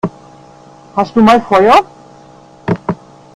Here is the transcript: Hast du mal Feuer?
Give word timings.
Hast 0.95 1.15
du 1.15 1.21
mal 1.21 1.39
Feuer? 1.41 1.85